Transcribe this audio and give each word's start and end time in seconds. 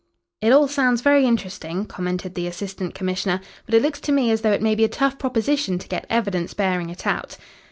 "It 0.41 0.51
all 0.51 0.67
sounds 0.67 1.01
very 1.01 1.27
interesting," 1.27 1.85
commented 1.85 2.33
the 2.33 2.47
Assistant 2.47 2.95
Commissioner, 2.95 3.39
"but 3.67 3.75
it 3.75 3.83
looks 3.83 3.99
to 4.01 4.11
me 4.11 4.31
as 4.31 4.41
though 4.41 4.49
it 4.51 4.59
may 4.59 4.73
be 4.73 4.83
a 4.83 4.87
tough 4.89 5.19
proposition 5.19 5.77
to 5.77 5.87
get 5.87 6.07
evidence 6.09 6.55
bearing 6.55 6.89
it 6.89 7.05
out." 7.05 7.37